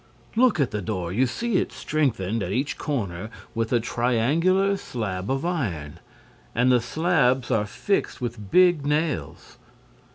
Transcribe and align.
Look 0.35 0.59
at 0.59 0.71
the 0.71 0.81
door. 0.81 1.11
You 1.13 1.27
see 1.27 1.57
it's 1.57 1.75
strengthened, 1.75 2.41
at 2.41 2.51
each 2.51 2.79
corner, 2.79 3.29
with 3.53 3.71
a 3.71 3.79
triangular 3.79 4.75
slab 4.75 5.29
of 5.29 5.45
iron; 5.45 5.99
and 6.55 6.71
the 6.71 6.81
slabs 6.81 7.51
are 7.51 7.67
fixed 7.67 8.19
with 8.19 8.49
big 8.49 8.83
nails. 8.83 9.59